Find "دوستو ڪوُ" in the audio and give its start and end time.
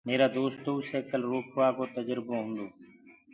0.39-0.83